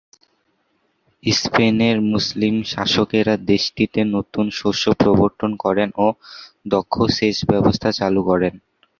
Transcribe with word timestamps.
স্পেনের 1.23 1.97
মুসলিম 2.11 2.55
শাসকেরা 2.71 3.35
দেশটিতে 3.51 3.99
নতুন 4.15 4.45
শস্য 4.51 4.85
প্রবর্তন 5.01 5.51
করেন 5.63 5.89
ও 5.97 6.07
দক্ষ 6.65 6.95
সেচ 7.17 7.37
ব্যবস্থা 7.51 7.89
চালু 7.99 8.21
করেন। 8.29 8.53